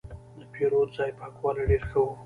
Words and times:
د 0.39 0.41
پیرود 0.53 0.89
ځای 0.97 1.11
پاکوالی 1.19 1.63
ډېر 1.69 1.83
ښه 1.89 1.99
و. 2.03 2.07